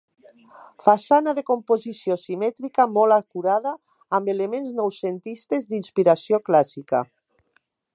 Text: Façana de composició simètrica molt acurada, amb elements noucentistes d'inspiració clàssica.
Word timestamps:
Façana 0.85 1.33
de 1.39 1.43
composició 1.49 2.17
simètrica 2.23 2.87
molt 2.95 3.17
acurada, 3.19 3.77
amb 4.21 4.35
elements 4.37 4.75
noucentistes 4.83 5.73
d'inspiració 5.73 6.45
clàssica. 6.51 7.09